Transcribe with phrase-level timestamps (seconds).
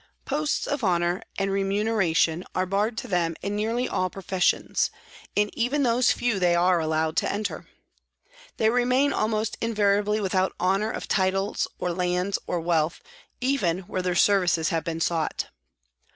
[0.25, 4.89] Posts of honour and remuneration are barred to them in nearly all professions,
[5.35, 7.67] in even those few they are allowed to enter.
[8.57, 13.03] They remain almost invariably without honour of titles or lands or wealth,
[13.41, 15.49] even where their services have been sought.